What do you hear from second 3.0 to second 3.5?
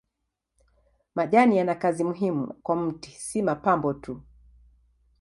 si